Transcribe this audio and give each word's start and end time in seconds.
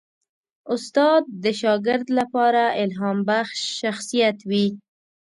استاد 0.73 1.23
د 1.43 1.45
شاګرد 1.61 2.07
لپاره 2.19 2.63
الهامبخش 2.83 3.59
شخصیت 3.81 4.37
وي. 4.49 4.67